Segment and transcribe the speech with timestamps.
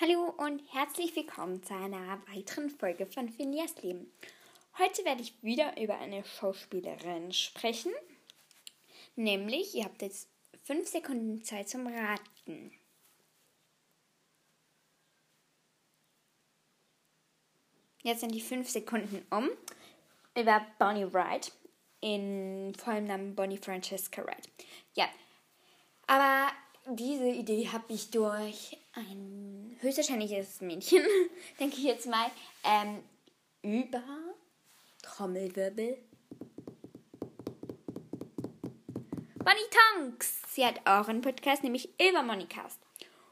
[0.00, 4.12] Hallo und herzlich willkommen zu einer weiteren Folge von Phineas Leben.
[4.78, 7.90] Heute werde ich wieder über eine Schauspielerin sprechen.
[9.16, 10.28] Nämlich, ihr habt jetzt
[10.62, 12.70] fünf Sekunden Zeit zum Raten.
[18.04, 19.50] Jetzt sind die fünf Sekunden um.
[20.36, 21.50] Über Bonnie Wright
[22.00, 24.48] in vollem Namen Bonnie Francesca Wright.
[24.94, 25.08] Ja,
[26.06, 26.52] aber
[26.86, 31.02] diese Idee habe ich durch ein höchstwahrscheinliches Mädchen,
[31.60, 32.30] denke ich jetzt mal,
[32.64, 33.02] ähm,
[33.62, 34.02] über
[35.02, 35.98] Trommelwirbel.
[39.36, 40.42] Bonnie Tonks!
[40.54, 42.78] Sie hat auch einen Podcast, nämlich über Monicast.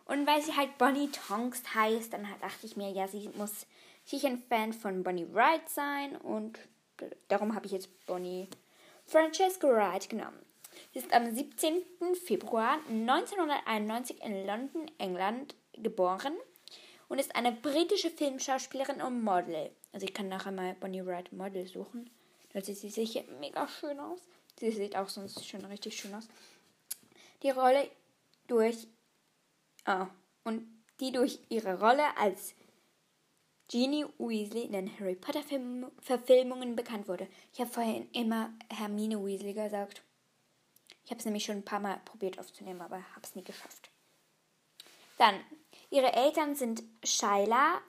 [0.06, 3.66] Und weil sie halt Bonnie Tonks heißt, dann dachte ich mir, ja, sie muss
[4.05, 6.58] sicher ein Fan von Bonnie Wright sein und
[7.28, 8.48] darum habe ich jetzt Bonnie
[9.05, 10.38] Francesca Wright genommen.
[10.92, 11.82] Sie ist am 17.
[12.24, 16.34] Februar 1991 in London, England geboren
[17.08, 19.70] und ist eine britische Filmschauspielerin und Model.
[19.92, 22.10] Also ich kann nachher mal Bonnie Wright Model suchen.
[22.52, 24.20] Da sieht sie sicher mega schön aus.
[24.58, 26.28] Sie sieht auch sonst schon richtig schön aus.
[27.42, 27.90] Die Rolle
[28.46, 28.86] durch
[29.86, 30.06] oh,
[30.44, 30.66] und
[31.00, 32.55] die durch ihre Rolle als
[33.68, 37.28] Genie Weasley in den Harry Potter Film Verfilmungen bekannt wurde.
[37.52, 40.02] Ich habe vorhin immer Hermine Weasley gesagt.
[41.06, 43.90] Ich habe es nämlich schon ein paar Mal probiert aufzunehmen, aber habe es nie geschafft.
[45.18, 45.36] Dann,
[45.88, 47.80] ihre Eltern sind Shyla,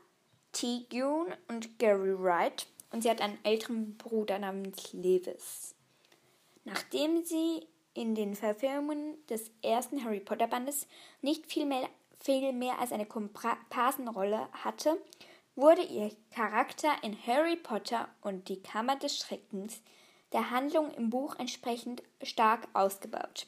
[0.51, 5.73] Tegun und Gary Wright und sie hat einen älteren Bruder namens Lewis.
[6.63, 10.87] Nachdem sie in den Verfilmungen des ersten Harry Potter Bandes
[11.23, 15.01] nicht viel mehr, viel mehr als eine Komparsenrolle hatte,
[15.55, 19.81] wurde ihr Charakter in Harry Potter und die Kammer des Schreckens
[20.33, 23.47] der Handlung im Buch entsprechend stark ausgebaut.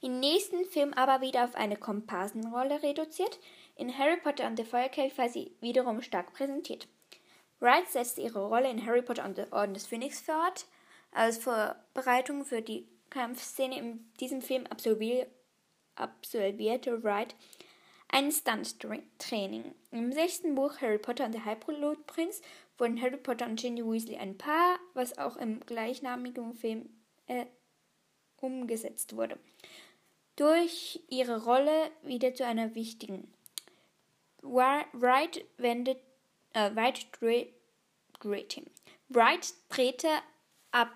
[0.00, 3.38] Im nächsten Film aber wieder auf eine Komparsenrolle reduziert.
[3.76, 6.88] In Harry Potter und der Feuerkelch sie wiederum stark präsentiert.
[7.60, 10.66] Wright setzte ihre Rolle in Harry Potter und der Orden des Phönix fort.
[11.12, 15.32] Als Vorbereitung für die Kampfszene in diesem Film absolvierte
[17.02, 17.34] Wright
[18.08, 19.74] ein Stunt-Training.
[19.90, 22.40] Im sechsten Buch Harry Potter und der Halbblutprinz
[22.78, 26.88] wurden Harry Potter und Ginny Weasley ein Paar, was auch im gleichnamigen Film
[27.26, 27.46] äh,
[28.40, 29.38] umgesetzt wurde.
[30.36, 33.32] Durch ihre Rolle wieder zu einer wichtigen.
[34.42, 35.98] Wright wendet
[36.52, 37.06] äh, Wright.
[39.08, 40.08] Wright drehte
[40.70, 40.92] ab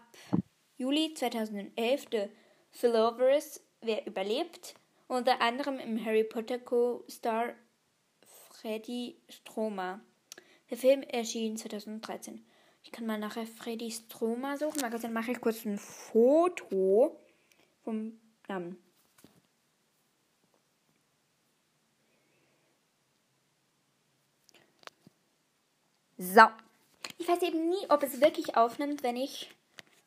[0.76, 2.28] Juli 2011 The
[2.70, 4.74] Philoverus, Wer überlebt,
[5.10, 7.54] unter anderem im Harry Potter Co-Star
[8.52, 10.00] Freddy Stroma.
[10.70, 12.44] Der Film erschien 2013.
[12.84, 14.80] Ich kann mal nachher Freddy Stroma suchen.
[14.80, 17.20] Dann mache ich kurz ein Foto
[17.82, 18.80] vom Namen.
[26.18, 26.42] So.
[27.18, 29.50] Ich weiß eben nie, ob es wirklich aufnimmt, wenn ich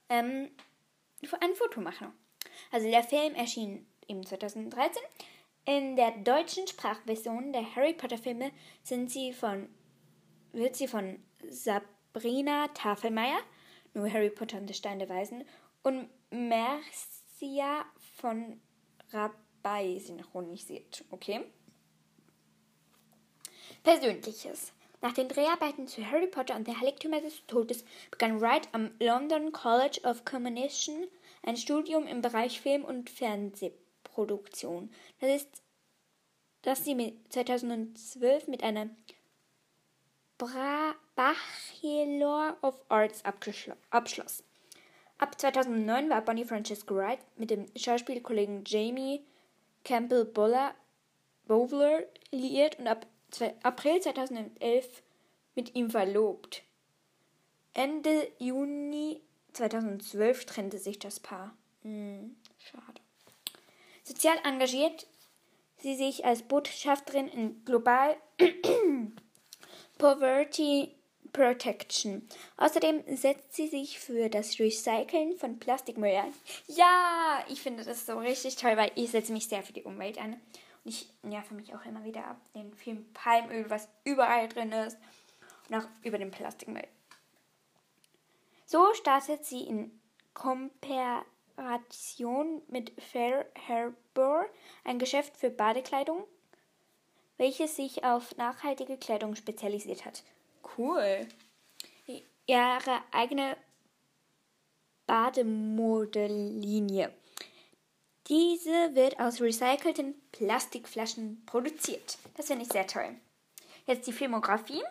[0.08, 0.50] ähm,
[1.42, 2.10] ein Foto mache.
[2.72, 5.02] Also der Film erschien im 2013.
[5.66, 8.52] In der deutschen Sprachversion der Harry Potter Filme
[8.84, 9.70] sind sie von,
[10.52, 13.40] wird sie von Sabrina Tafelmeier,
[13.94, 15.46] nur Harry Potter und der Stein der Weisen,
[15.84, 17.86] und Mercia
[18.18, 18.60] von
[19.12, 21.06] Rabai synchronisiert.
[21.12, 21.46] Okay?
[23.84, 24.74] Persönliches.
[25.02, 29.52] Nach den Dreharbeiten zu Harry Potter und der Heiligtümer des Todes begann Wright am London
[29.52, 31.08] College of Communication
[31.44, 33.10] ein Studium im Bereich Film und
[34.04, 34.90] Fernsehproduktion.
[35.20, 35.62] Das ist,
[36.62, 38.90] das sie 2012 mit einer
[40.38, 44.44] Bra Bachelor of Arts abschloss.
[45.18, 49.24] Ab 2009 war Bonnie Francesca Wright mit dem Schauspielkollegen Jamie
[49.84, 50.74] Campbell Bowler
[52.32, 53.06] liiert und ab
[53.64, 55.04] April 2011
[55.56, 56.64] mit ihm verlobt.
[57.74, 59.22] Ende Juni
[59.54, 61.56] 2012 trennte sich das Paar.
[61.84, 62.36] Hm.
[64.04, 65.08] Sozial engagiert
[65.78, 68.16] sie sich als Botschafterin in Global
[69.98, 70.96] Poverty
[71.34, 72.28] Protection.
[72.58, 76.34] Außerdem setzt sie sich für das Recyceln von Plastikmüll ein.
[76.68, 80.20] Ja, ich finde das so richtig toll, weil ich setze mich sehr für die Umwelt
[80.20, 80.34] ein.
[80.34, 80.42] Und
[80.92, 84.98] ich nerve mich auch immer wieder ab den vielen Palmöl, was überall drin ist.
[85.70, 86.88] Und auch über den Plastikmüll.
[88.66, 90.00] So startet sie in
[91.56, 94.46] Kooperation mit Fair Harbor
[94.84, 96.26] ein Geschäft für Badekleidung,
[97.38, 100.22] welches sich auf nachhaltige Kleidung spezialisiert hat.
[100.78, 101.28] Cool.
[102.46, 103.58] Ihre eigene
[105.08, 107.12] Bademodellinie.
[108.28, 112.18] Diese wird aus recycelten Plastikflaschen produziert.
[112.36, 113.16] Das finde ich sehr toll.
[113.86, 114.82] Jetzt die Filmografie.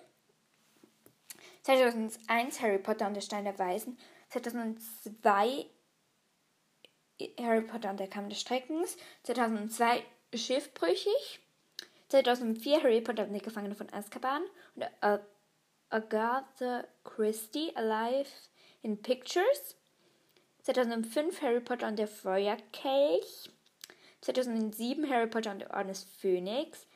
[1.62, 3.96] 2001 Harry Potter und der Stein der Weisen.
[4.30, 5.66] 2002
[7.38, 8.96] Harry Potter und der Kamm des Streckens.
[9.24, 10.02] 2002
[10.34, 11.40] Schiffbrüchig.
[12.08, 14.42] 2004 Harry Potter und die Gefangene von Azkaban.
[14.74, 15.20] Und
[15.90, 18.30] Agatha Christie Alive
[18.82, 19.76] in Pictures.
[20.62, 23.50] 2005 Harry Potter und der Feuerkelch.
[24.20, 26.86] 2007 Harry Potter und der Orden des Phönix.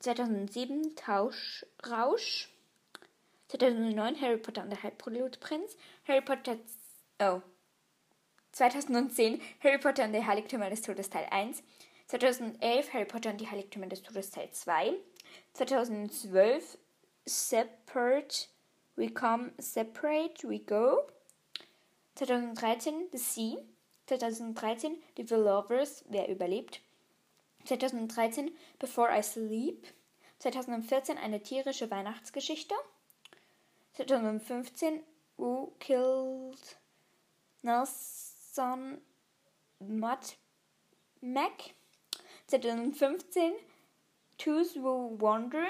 [0.00, 2.48] 2007 Tauschrausch.
[3.48, 5.76] 2009 Harry Potter und der Halbblutprinz.
[6.08, 6.56] Harry Potter.
[7.20, 7.42] Oh.
[8.52, 11.62] 2010 Harry Potter und die Heiligtümer des Todes Teil 1.
[12.06, 14.94] 2011 Harry Potter und die Heiligtümer des Todes Teil 2.
[15.54, 16.78] 2012
[17.24, 18.48] Separate
[18.96, 21.06] We Come, Separate We Go.
[22.16, 23.58] 2013 The Sea.
[24.06, 26.82] 2013 The Lovers, Wer überlebt.
[27.64, 29.86] 2013 Before I Sleep.
[30.40, 32.74] 2014 Eine tierische Weihnachtsgeschichte.
[33.94, 35.02] 2015
[35.38, 36.76] Who Killed
[37.62, 38.31] Nelson
[39.80, 40.36] Matt
[41.20, 41.74] Mac.
[42.48, 43.52] 2015
[44.38, 45.66] Twos Who Wander.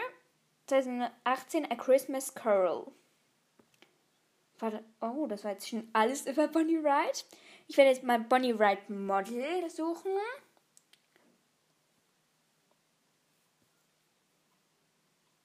[0.66, 2.92] 2018 A Christmas Carol.
[4.58, 7.24] Warte, oh, das war jetzt schon alles über Bonnie Wright.
[7.68, 10.12] Ich werde jetzt mal Bonnie Wright Model suchen.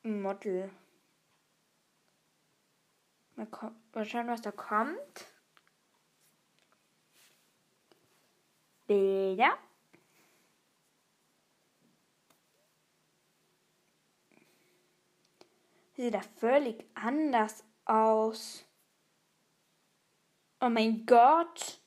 [0.04, 0.70] Model.
[3.36, 3.48] Mal,
[3.94, 5.26] mal schauen, was da kommt.
[8.88, 9.58] Bilder.
[15.98, 18.64] sieht da völlig anders aus.
[20.62, 21.80] Oh mein Gott.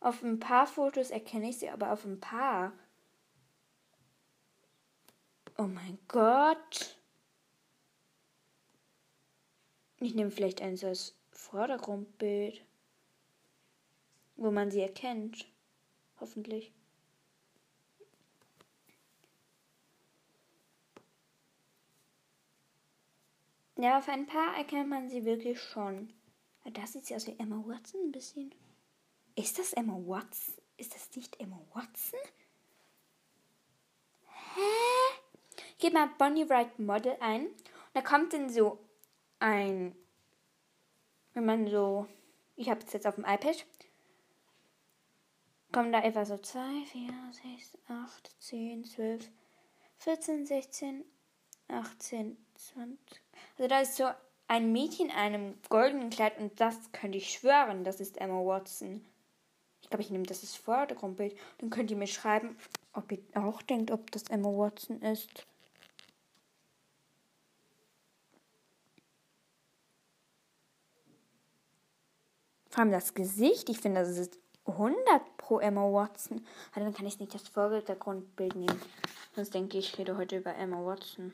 [0.00, 2.72] Auf ein paar Fotos erkenne ich sie, aber auf ein paar.
[5.56, 6.96] Oh mein Gott.
[9.98, 12.64] Ich nehme vielleicht eins als Vordergrundbild,
[14.38, 15.46] wo man sie erkennt.
[16.20, 16.72] Hoffentlich.
[23.76, 26.12] Ja, auf ein paar erkennt man sie wirklich schon.
[26.64, 28.54] Das sieht sie aus wie Emma Watson ein bisschen.
[29.36, 30.54] Ist das Emma Watson?
[30.76, 32.18] Ist das nicht Emma Watson?
[34.54, 34.60] Hä?
[35.78, 37.46] Gib mal Bonnie Wright Model ein.
[37.46, 37.56] Und
[37.94, 38.78] da kommt dann so
[39.38, 39.94] ein.
[41.34, 42.08] Wenn man so.
[42.56, 43.64] Ich habe es jetzt auf dem iPad.
[45.70, 47.10] Kommen da etwa so 2, 4,
[47.56, 49.30] 6, 8, 10, 12,
[49.98, 51.04] 14, 16,
[51.68, 52.98] 18, 20.
[53.58, 54.08] Also da ist so
[54.46, 59.04] ein Mädchen in einem goldenen Kleid und das könnte ich schwören, das ist Emma Watson.
[59.82, 61.38] Ich glaube, ich nehme das als Vordergrundbild.
[61.58, 62.56] Dann könnt ihr mir schreiben,
[62.92, 65.46] ob ihr auch denkt, ob das Emma Watson ist.
[72.70, 73.68] Vor allem das Gesicht.
[73.68, 74.38] Ich finde, das ist
[74.68, 76.46] 100 pro Emma Watson.
[76.72, 78.80] Aber dann kann ich nicht das Vordergrundbild nehmen.
[79.34, 81.32] Sonst denke ich, ich rede heute über Emma Watson.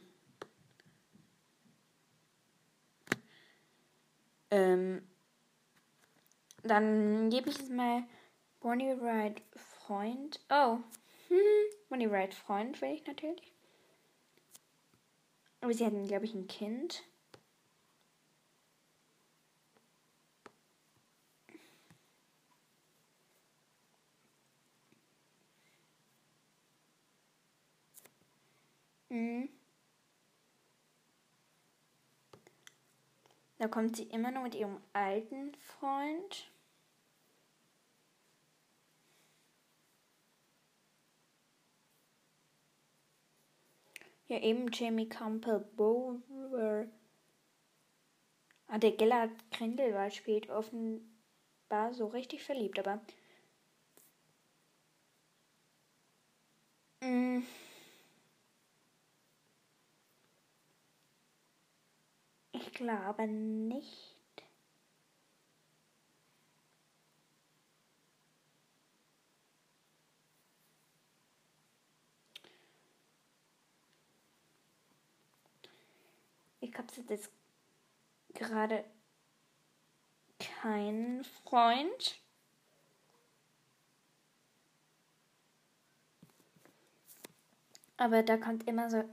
[4.51, 5.03] Ähm,
[6.63, 8.05] dann gebe ich jetzt mal
[8.61, 10.41] Bonnie Wright Freund.
[10.49, 10.79] Oh,
[11.89, 13.53] Bonnie Wright Freund will ich natürlich.
[15.61, 17.03] Aber sie hatten, glaube ich, ein Kind.
[29.15, 29.49] Mhm.
[33.59, 36.51] Da kommt sie immer nur mit ihrem alten Freund.
[44.27, 46.17] Ja, eben Jamie Campbell Bower.
[48.67, 53.01] Ah, der Gellert Grindelwald spielt offenbar so richtig verliebt, aber.
[57.03, 57.43] Mh.
[62.67, 64.17] Ich glaube nicht.
[76.61, 77.31] Ich habe jetzt
[78.33, 78.85] gerade
[80.39, 82.21] keinen Freund.
[87.97, 89.05] Aber da kommt immer so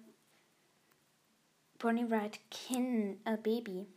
[1.81, 3.87] Bonnie Wright Kin, a Baby.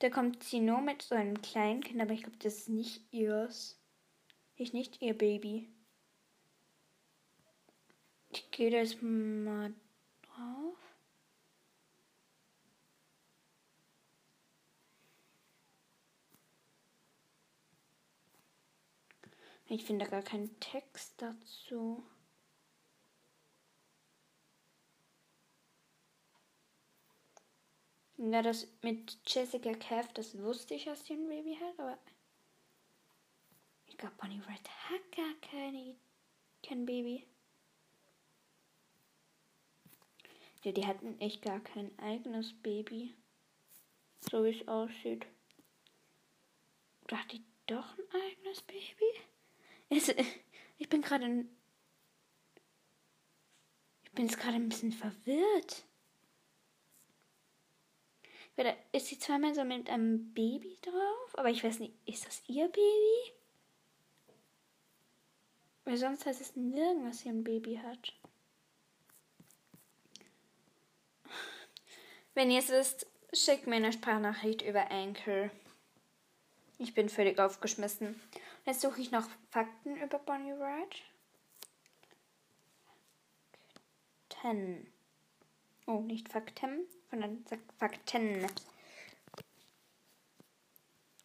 [0.00, 3.02] Da kommt sie nur mit so einem kleinen Kind, aber ich glaube, das ist nicht
[3.12, 3.78] ihrs.
[4.56, 5.68] Ich nicht ihr Baby.
[8.32, 9.72] Ich gehe das mal
[10.40, 10.78] drauf.
[19.66, 22.02] Ich finde gar keinen Text dazu.
[28.16, 31.98] Ja, das mit Jessica Cav, das wusste ich, dass sie ein Baby hat, aber
[33.86, 35.96] ich glaube, Bonnie Wright hat gar keine,
[36.62, 37.26] kein Baby.
[40.62, 43.14] Ja, die hatten echt gar kein eigenes Baby.
[44.20, 45.24] So wie es aussieht.
[47.04, 50.34] Oder hat die doch ein eigenes Baby?
[50.78, 51.46] Ich bin gerade.
[54.04, 55.84] Ich bin jetzt gerade ein bisschen verwirrt.
[58.56, 62.42] Da ist sie zweimal so mit einem Baby drauf, aber ich weiß nicht, ist das
[62.46, 63.32] ihr Baby?
[65.84, 68.12] Weil sonst heißt es nirgends, dass sie ein Baby hat.
[72.34, 75.50] Wenn ihr es wisst, schickt mir eine Sprachnachricht über Anchor.
[76.78, 78.20] Ich bin völlig aufgeschmissen.
[78.64, 81.02] Jetzt suche ich noch Fakten über Bonnie Wright.
[84.40, 84.86] Fakten.
[85.86, 87.44] Oh, nicht Fakten, sondern
[87.78, 88.46] Fakten.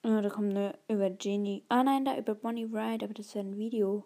[0.04, 1.64] Oh, da kommt eine über Genie.
[1.70, 4.04] Ah nein, da über Bonnie Wright, aber das ist ein Video.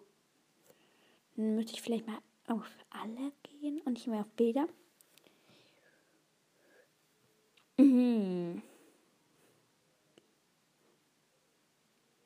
[1.36, 4.68] Dann müsste ich vielleicht mal auf alle gehen und nicht mehr auf Bilder.
[7.90, 8.62] Mhm.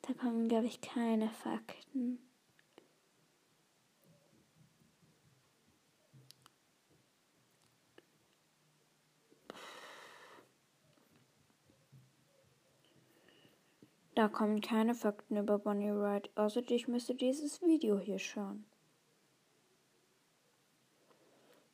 [0.03, 2.19] Da kommen, glaube ich, keine Fakten.
[14.13, 18.65] Da kommen keine Fakten über Bonnie Wright, außer ich müsste dieses Video hier schauen.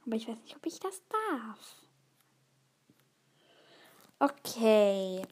[0.05, 1.80] Aber ich weiß nicht, ob ich das darf.
[4.21, 5.25] Okay.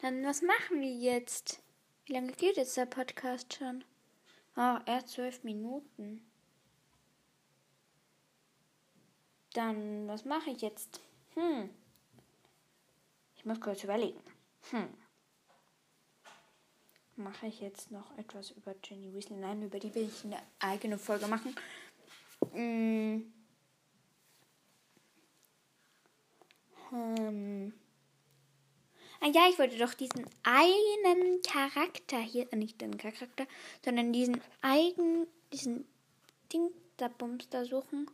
[0.00, 1.62] Dann was machen wir jetzt?
[2.04, 3.82] Wie lange geht jetzt der Podcast schon?
[4.54, 6.30] Oh, erst zwölf Minuten.
[9.54, 11.00] Dann, was mache ich jetzt?
[11.36, 11.70] Hm.
[13.36, 14.20] Ich muss kurz überlegen.
[14.72, 14.92] Hm.
[17.16, 19.38] Mache ich jetzt noch etwas über Jenny Weasley?
[19.38, 21.56] Nein, über die will ich eine eigene Folge machen.
[22.52, 23.32] Hm.
[26.92, 27.72] Ähm.
[29.20, 33.46] Ah ja, ich wollte doch diesen einen Charakter hier, äh, nicht den Charakter,
[33.84, 35.86] sondern diesen eigen, diesen
[36.52, 38.10] Ding da Bums da suchen.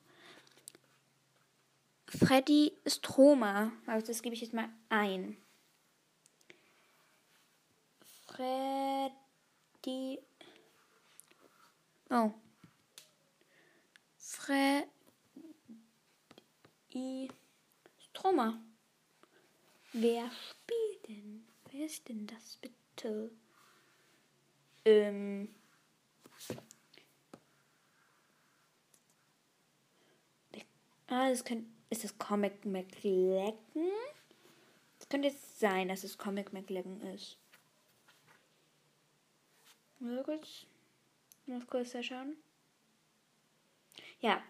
[2.09, 3.73] Freddy Stroma.
[3.87, 5.37] Also das gebe ich jetzt mal ein.
[8.26, 10.18] Freddy.
[12.11, 12.33] Oh.
[14.18, 14.88] Freddy
[18.16, 18.58] Stroma.
[19.92, 21.46] Wer spielt denn?
[21.70, 23.30] Wer ist denn das bitte?
[24.87, 25.54] Ähm.
[31.08, 31.66] Ah, das könnte.
[31.90, 33.92] Ist das Comic McLaggen?
[34.99, 37.37] Es könnte jetzt sein, dass es Comic McLaggen ist.
[40.00, 40.66] Mal kurz.
[41.44, 42.37] Noch kurz schauen.
[44.20, 44.42] Ja.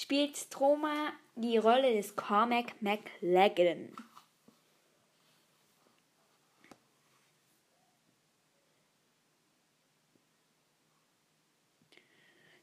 [0.00, 3.96] Spielt Stroma die Rolle des Comic McLaggen.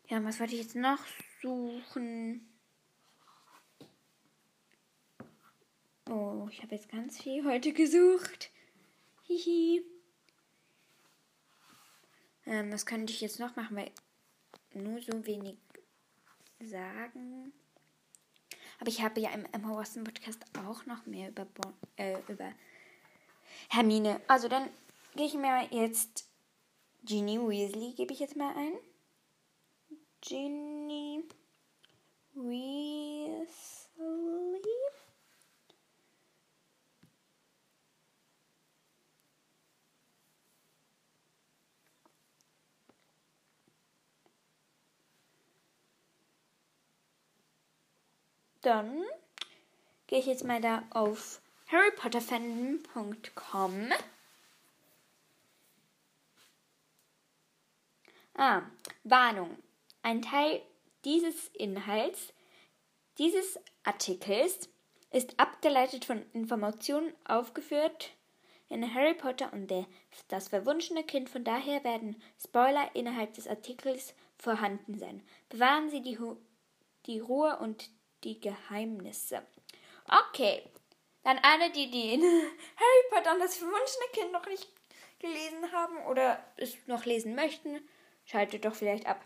[0.07, 0.99] Ja, was wollte ich jetzt noch
[1.41, 2.47] suchen?
[6.09, 8.49] Oh, ich habe jetzt ganz viel heute gesucht.
[9.23, 9.83] Hihi.
[12.45, 13.75] Ähm, was könnte ich jetzt noch machen?
[13.75, 13.91] Weil
[14.73, 15.57] nur so wenig
[16.65, 17.53] sagen.
[18.79, 22.51] Aber ich habe ja im Emma Watson Podcast auch noch mehr über, bon äh, über
[23.69, 24.21] Hermine.
[24.27, 24.69] Also dann
[25.15, 26.29] gehe ich mir jetzt
[27.03, 28.73] Ginny Weasley, gebe ich jetzt mal ein.
[30.21, 31.23] Ginny
[32.33, 33.45] Weasley.
[48.65, 49.03] Dann
[50.07, 53.91] gehe ich jetzt mal da auf harrypotterfandom.com.
[58.33, 58.63] Ah,
[59.03, 59.55] Warnung.
[60.01, 60.63] Ein Teil
[61.03, 62.33] dieses Inhalts,
[63.19, 64.67] dieses Artikels
[65.11, 68.15] ist abgeleitet von Informationen aufgeführt
[68.69, 69.85] in Harry Potter und der,
[70.29, 71.29] das verwunschene Kind.
[71.29, 75.21] Von daher werden Spoiler innerhalb des Artikels vorhanden sein.
[75.49, 76.17] Bewahren Sie die,
[77.05, 77.91] die Ruhe und
[78.25, 79.45] die Geheimnisse.
[80.29, 80.63] Okay,
[81.23, 84.67] dann alle, die den Harry Potter und das verwunschene Kind noch nicht
[85.19, 87.79] gelesen haben oder es noch lesen möchten,
[88.25, 89.23] schaltet doch vielleicht ab.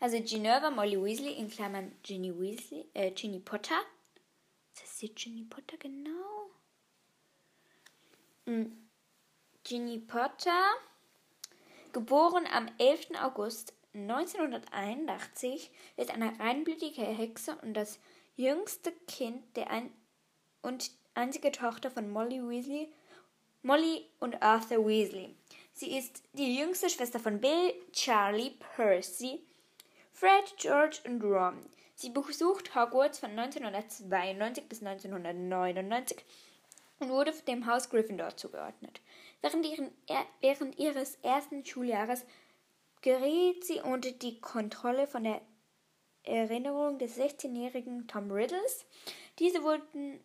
[0.00, 3.80] Also Ginevra Molly Weasley in Klammern Ginny Weasley, äh, Ginny Potter.
[4.74, 6.50] Was heißt hier Ginny Potter genau?
[8.46, 8.90] Hm.
[9.62, 10.74] Ginny Potter,
[11.94, 13.12] geboren am 11.
[13.22, 17.98] August 1981, ist eine reinblütige Hexe und das
[18.36, 19.90] jüngste Kind der ein
[20.60, 22.92] und einzige Tochter von Molly Weasley,
[23.62, 25.34] Molly und Arthur Weasley.
[25.72, 29.40] Sie ist die jüngste Schwester von Bill, Charlie, Percy,
[30.12, 31.64] Fred, George und Ron.
[31.94, 36.24] Sie besucht Hogwarts von 1992 bis 1999
[36.98, 39.00] und wurde dem Haus Gryffindor zugeordnet.
[39.44, 39.90] Während, ihren,
[40.40, 42.24] während ihres ersten Schuljahres
[43.02, 45.42] geriet sie unter die Kontrolle von der
[46.22, 48.86] Erinnerung des 16-jährigen Tom Riddles.
[49.38, 50.18] Diese wurden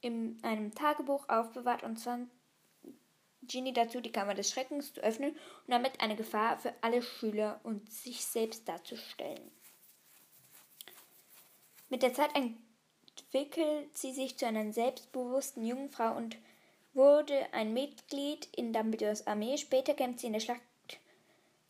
[0.00, 2.30] in einem Tagebuch aufbewahrt und zwang
[3.42, 7.58] Ginny dazu, die Kammer des Schreckens zu öffnen und damit eine Gefahr für alle Schüler
[7.64, 9.50] und sich selbst darzustellen.
[11.88, 16.36] Mit der Zeit entwickelt sie sich zu einer selbstbewussten jungen Frau und
[16.96, 19.58] wurde ein Mitglied in Dumbledores Armee.
[19.58, 20.62] Später kämpft sie in der Schlacht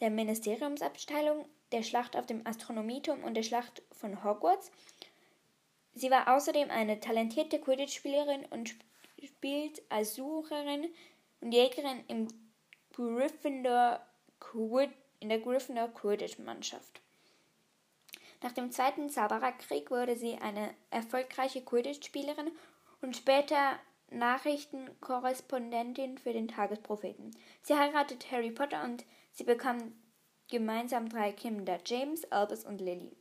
[0.00, 4.70] der Ministeriumsabteilung, der Schlacht auf dem Astronomieturm und der Schlacht von Hogwarts.
[5.94, 8.74] Sie war außerdem eine talentierte Quidditch-Spielerin und
[9.24, 10.88] spielt als Sucherin
[11.40, 12.28] und Jägerin im
[12.92, 14.00] Gryffindor
[15.20, 17.00] in der Gryffindor Quidditch-Mannschaft.
[18.42, 22.50] Nach dem Zweiten Zaubererkrieg wurde sie eine erfolgreiche Quidditch-Spielerin
[23.00, 23.78] und später
[24.10, 27.36] Nachrichtenkorrespondentin für den Tagespropheten.
[27.62, 29.92] Sie heiratet Harry Potter und sie bekam
[30.48, 33.16] gemeinsam drei Kinder, James, Albus und Lily.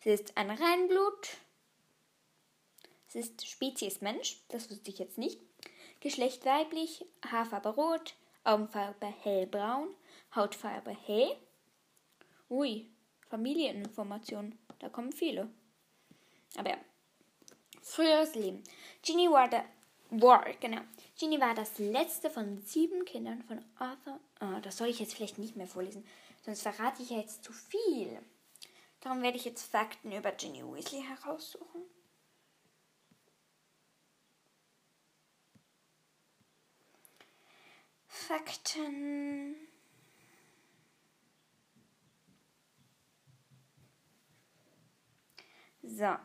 [0.00, 1.38] Sie ist ein Reinblut.
[3.08, 5.40] Sie ist Spezies Mensch, das wusste ich jetzt nicht.
[6.00, 9.88] Geschlecht weiblich, Haarfarbe rot, Augenfarbe hellbraun,
[10.34, 11.34] Hautfarbe hell.
[12.50, 12.90] Ui,
[13.30, 15.48] Familieninformation, da kommen viele.
[16.56, 16.76] Aber ja.
[17.84, 18.64] Früheres Leben.
[19.02, 19.64] Ginny war der
[20.10, 20.80] war, genau.
[21.18, 24.18] Ginny war das letzte von sieben Kindern von Arthur.
[24.40, 26.06] Oh, das soll ich jetzt vielleicht nicht mehr vorlesen,
[26.44, 28.18] sonst verrate ich ja jetzt zu viel.
[29.00, 31.82] Darum werde ich jetzt Fakten über Ginny Weasley heraussuchen.
[38.06, 39.56] Fakten.
[45.82, 46.16] So.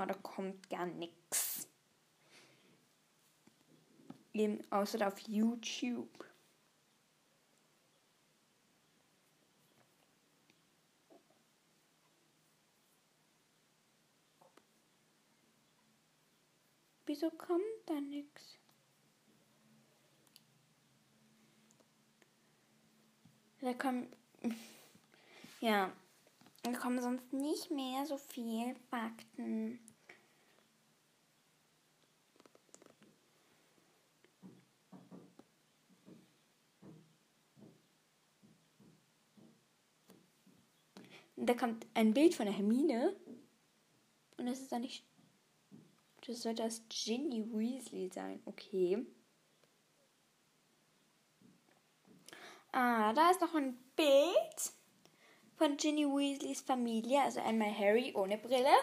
[0.00, 1.66] Oh, da kommt gar nichts.
[4.70, 6.24] Außer auf YouTube.
[17.06, 18.58] Wieso kommt da nichts?
[23.60, 24.14] Da kommen.
[25.60, 25.92] Ja.
[26.62, 29.80] Da kommen sonst nicht mehr so viel Fakten.
[41.40, 43.16] Da kommt ein Bild von der Hermine.
[44.36, 45.04] Und das ist dann nicht
[46.26, 48.42] das soll das Ginny Weasley sein.
[48.44, 48.98] Okay.
[52.72, 54.72] Ah, da ist noch ein Bild
[55.56, 57.22] von Ginny Weasleys Familie.
[57.22, 58.76] Also einmal Harry ohne Brille.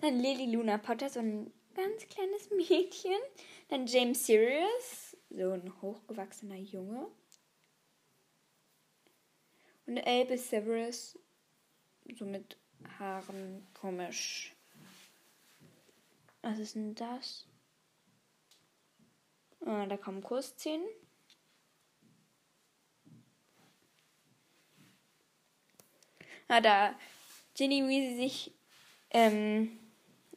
[0.00, 3.20] Dann Lily Luna Potter, so ein ganz kleines Mädchen.
[3.68, 7.06] Dann James Sirius, so ein hochgewachsener Junge.
[9.86, 11.16] Und Albus Severus,
[12.18, 12.56] so mit
[12.98, 14.54] Haaren komisch.
[16.42, 17.46] Was ist denn das?
[19.66, 20.86] Ah, da kommen Kursszenen.
[26.48, 26.94] Ah, da
[27.54, 28.52] Ginny wie sie sich
[29.10, 29.78] ähm,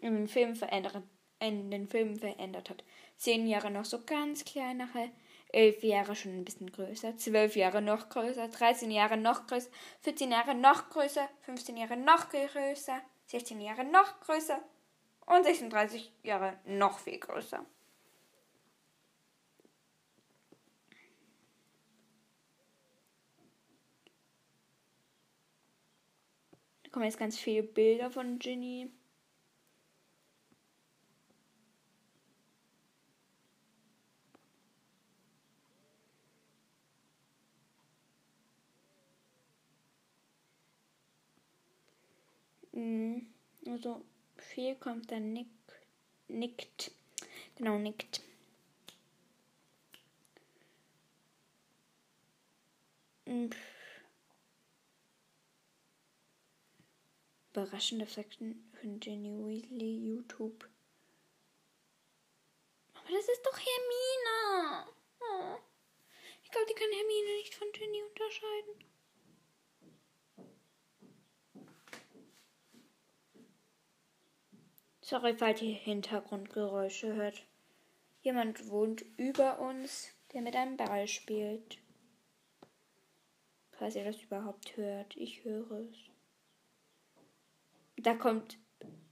[0.02, 1.02] im Film verändert,
[1.40, 2.84] in den Filmen verändert hat.
[3.18, 5.10] Zehn Jahre noch so ganz klein, nachher
[5.54, 9.70] 11 Jahre schon ein bisschen größer, 12 Jahre noch größer, 13 Jahre noch größer,
[10.02, 14.60] 14 Jahre noch größer, 15 Jahre noch größer, 16 Jahre noch größer
[15.28, 17.64] und 36 Jahre noch viel größer.
[26.84, 28.92] Da kommen jetzt ganz viele Bilder von Ginny.
[42.74, 43.28] Mhm.
[43.66, 44.04] Also
[44.38, 45.48] viel kommt dann nick,
[46.28, 46.92] nickt.
[47.56, 48.22] Genau, nickt.
[53.26, 53.52] Mhm.
[57.52, 60.68] Überraschende Fakten von Jenny Weasley YouTube.
[62.96, 64.92] Aber das ist doch Hermine.
[65.20, 65.58] Oh.
[66.44, 68.93] Ich glaube, die kann Hermine nicht von Jenny unterscheiden.
[75.14, 77.46] Sorry, falls ihr Hintergrundgeräusche hört.
[78.24, 81.78] Jemand wohnt über uns, der mit einem Ball spielt.
[83.74, 85.96] Falls ihr das überhaupt hört, ich höre es.
[87.98, 88.58] Da kommt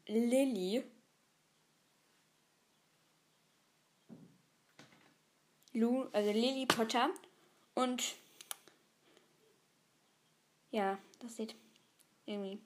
[0.07, 0.83] Lilly.
[5.73, 7.11] Lu, also Lily Potter.
[7.75, 8.15] Und
[10.71, 11.53] ja, das sieht
[12.25, 12.59] irgendwie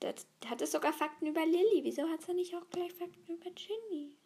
[0.00, 1.82] das hat es sogar Fakten über Lilly.
[1.84, 4.16] Wieso hat es nicht auch gleich Fakten über Ginny?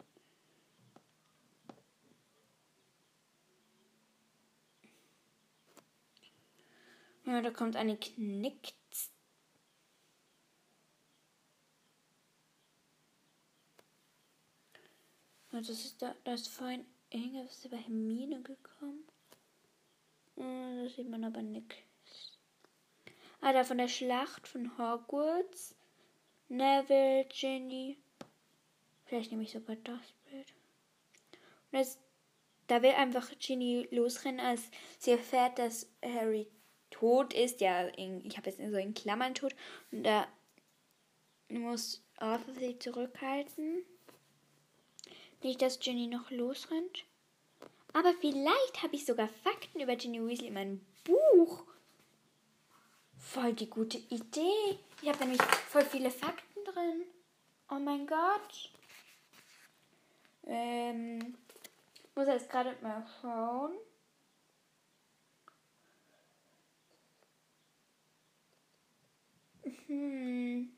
[7.25, 8.75] Ja, da kommt eine Knickt.
[15.51, 19.03] das ist da, da ist vorhin irgendwas über Hermine gekommen.
[20.35, 21.75] Das sieht man aber nicht.
[23.45, 25.75] Ah, da von der Schlacht von Hogwarts.
[26.47, 27.97] Neville, Ginny.
[29.03, 30.53] Vielleicht nehme ich sogar das Bild.
[31.69, 31.99] Und das,
[32.67, 36.47] da will einfach Ginny losrennen, als sie erfährt, dass Harry
[36.89, 37.59] tot ist.
[37.59, 39.53] Ja, in, ich habe jetzt so in Klammern tot.
[39.91, 40.25] Und da
[41.49, 43.83] muss Arthur sie zurückhalten.
[45.41, 47.03] Nicht, dass Ginny noch losrennt.
[47.91, 51.72] Aber vielleicht habe ich sogar Fakten über Ginny Weasley in meinem Buch.
[53.43, 54.79] Voll die gute Idee.
[55.01, 57.03] Ich habe nämlich voll viele Fakten drin.
[57.69, 58.71] Oh mein Gott.
[60.45, 61.35] Ähm,
[62.15, 63.73] muss jetzt gerade mal schauen.
[69.87, 70.71] Hm.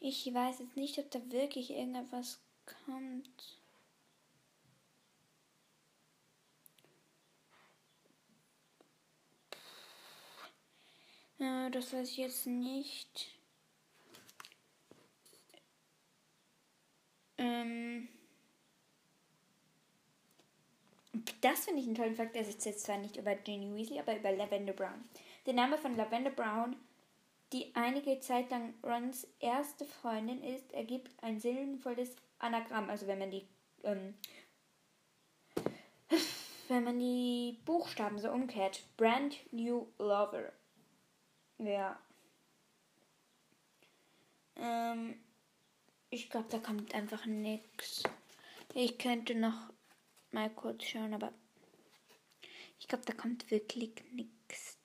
[0.00, 2.40] Ich weiß jetzt nicht, ob da wirklich irgendetwas
[2.86, 3.57] kommt.
[11.38, 13.30] Ja, das weiß ich jetzt nicht.
[17.36, 18.08] Ähm.
[21.40, 22.34] Das finde ich einen tollen Fakt.
[22.34, 25.08] Das ist jetzt zwar nicht über Ginny Weasley, aber über Lavender Brown.
[25.46, 26.76] Der Name von Lavender Brown,
[27.52, 32.90] die einige Zeit lang Rons erste Freundin ist, ergibt ein sinnvolles Anagramm.
[32.90, 33.46] Also wenn man die
[33.84, 34.14] ähm,
[36.68, 38.82] wenn man die Buchstaben so umkehrt.
[38.96, 40.52] Brand New Lover.
[41.58, 41.98] Ja.
[44.56, 45.20] Ähm,
[46.10, 48.02] ich glaube, da kommt einfach nichts.
[48.74, 49.72] Ich könnte noch
[50.30, 51.32] mal kurz schauen, aber
[52.78, 54.78] ich glaube, da kommt wirklich nichts.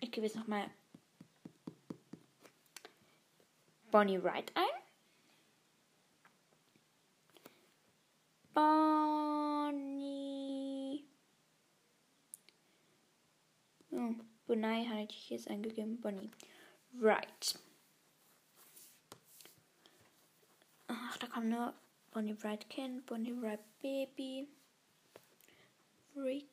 [0.00, 0.70] Ich gebe jetzt noch mal
[3.90, 4.64] Bonnie Wright ein.
[8.52, 10.63] Bonnie
[13.96, 14.14] Oh,
[14.48, 16.00] Bonai hatte ich jetzt eingegeben.
[16.00, 16.30] Bonnie.
[17.00, 17.58] Right.
[20.88, 21.72] Ach, da kam nur
[22.10, 24.48] Bonnie Wright Kind, Bonnie Wright Baby.
[26.16, 26.48] Ricked.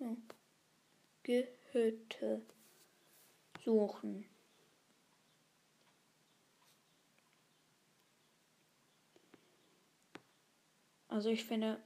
[0.00, 0.16] Oh.
[1.22, 2.42] Gehütte.
[3.64, 4.24] Suchen.
[11.08, 11.80] Also ich finde,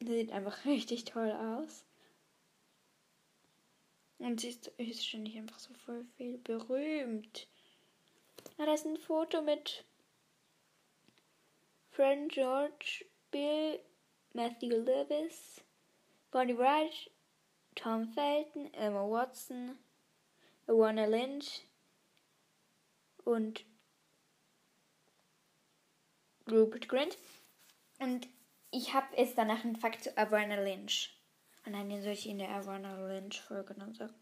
[0.00, 1.84] sieht einfach richtig toll aus.
[4.24, 7.46] Und sie ist höchstständig einfach so voll viel berühmt.
[8.56, 9.84] Ah, da ist ein Foto mit
[11.90, 13.80] Fred George, Bill,
[14.32, 15.60] Matthew Lewis,
[16.30, 17.10] Bonnie Wright,
[17.74, 19.78] Tom Felton, Emma Watson,
[20.68, 21.60] Warner Lynch
[23.24, 23.66] und
[26.50, 27.18] Rupert Grint.
[27.98, 28.26] Und
[28.70, 31.14] ich habe es danach einen Fakt zu Awana Lynch.
[31.66, 34.14] Und dann soll ich in der Awana Lynch Folge dann sagen.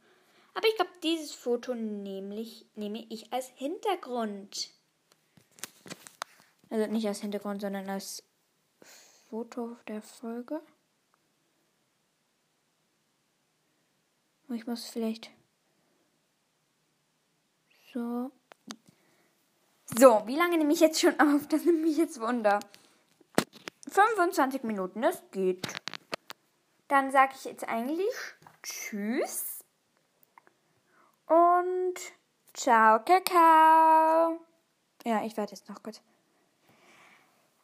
[0.54, 4.70] Aber ich glaube, dieses Foto nämlich, nehme ich als Hintergrund.
[6.70, 8.22] Also nicht als Hintergrund, sondern als
[9.28, 10.60] Foto der Folge.
[14.50, 15.30] Ich muss vielleicht
[17.92, 18.30] so.
[19.98, 21.46] So, wie lange nehme ich jetzt schon auf?
[21.48, 22.60] Das nimmt mich jetzt Wunder.
[23.88, 25.66] 25 Minuten, das geht.
[26.92, 28.14] Dann sage ich jetzt eigentlich
[28.62, 29.64] Tschüss
[31.24, 31.94] und
[32.52, 34.38] Ciao, Kakao.
[35.06, 36.02] Ja, ich warte jetzt noch kurz.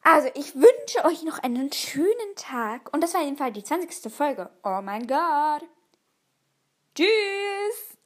[0.02, 2.90] Also, ich wünsche euch noch einen schönen Tag.
[2.94, 4.10] Und das war jedenfalls die 20.
[4.10, 4.48] Folge.
[4.64, 5.62] Oh mein Gott.
[6.94, 7.97] Tschüss.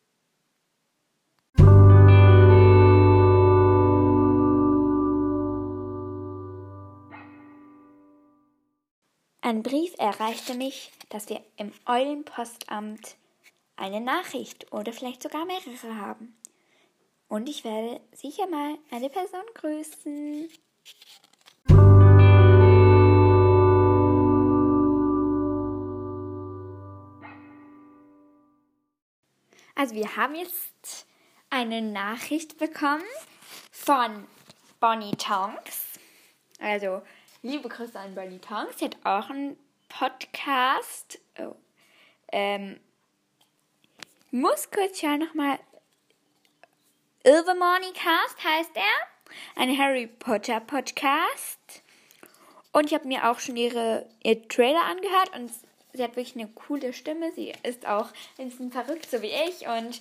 [9.52, 13.16] Ein Brief erreichte mich, dass wir im Eulenpostamt
[13.76, 16.34] eine Nachricht oder vielleicht sogar mehrere haben.
[17.28, 20.48] Und ich werde sicher mal eine Person grüßen.
[29.74, 31.06] Also wir haben jetzt
[31.50, 33.04] eine Nachricht bekommen
[33.70, 34.26] von
[34.80, 35.98] Bonnie Tonks.
[36.58, 37.02] Also
[37.42, 38.78] liebe Grüße an Bonnie Tonks.
[38.78, 39.56] Sie hat auch einen
[39.88, 41.18] Podcast.
[41.38, 41.56] Oh.
[42.30, 42.80] Ähm,
[44.30, 45.58] muss kurz schauen nochmal.
[47.24, 48.82] Cast heißt er.
[49.56, 51.82] Ein Harry Potter Podcast.
[52.72, 55.50] Und ich habe mir auch schon ihre, ihr Trailer angehört und
[55.92, 57.32] sie hat wirklich eine coole Stimme.
[57.32, 59.66] Sie ist auch ein bisschen verrückt, so wie ich.
[59.66, 60.00] Und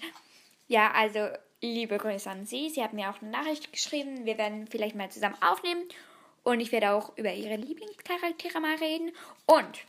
[0.67, 1.27] ja, also
[1.59, 2.69] liebe Grüße an sie.
[2.69, 4.25] Sie hat mir auch eine Nachricht geschrieben.
[4.25, 5.83] Wir werden vielleicht mal zusammen aufnehmen.
[6.43, 9.11] Und ich werde auch über ihre Lieblingscharaktere mal reden.
[9.45, 9.85] Und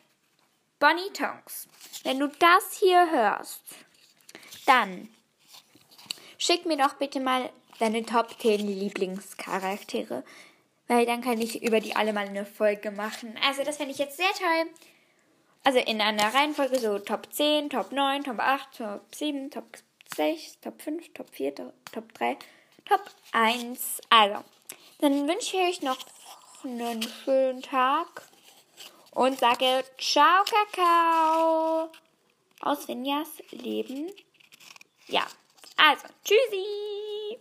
[0.79, 1.69] Bonnie Tonks,
[2.03, 3.63] wenn du das hier hörst,
[4.67, 5.09] dann
[6.39, 10.25] schick mir doch bitte mal deine Top 10 Lieblingscharaktere.
[10.89, 13.39] Weil dann kann ich über die alle mal eine Folge machen.
[13.47, 14.71] Also das fände ich jetzt sehr toll.
[15.65, 19.79] Also in einer Reihenfolge so Top 10, Top 9, Top 8, Top 7, Top
[20.17, 22.37] 6, Top 5, Top 4, Top 3,
[22.85, 24.01] Top 1.
[24.11, 24.43] Also,
[24.99, 25.83] dann wünsche ich euch
[26.65, 28.23] einen schönen Tag
[29.13, 31.91] und sage Ciao, Kakao
[32.61, 34.11] aus Vinjas Leben.
[35.09, 35.27] Ja,
[35.77, 37.39] also, tschüssi!